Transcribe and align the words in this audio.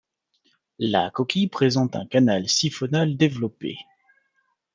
La 0.79 1.11
coquille 1.11 1.47
présente 1.47 1.95
un 1.95 2.07
canal 2.07 2.49
siphonal 2.49 3.17
développé. 3.17 3.77